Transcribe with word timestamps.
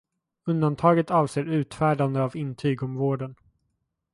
Undantaget 0.47 1.11
avser 1.11 1.45
utfärdande 1.49 2.19
av 2.23 2.35
intyg 2.35 2.83
om 2.83 2.95
vården. 2.95 3.35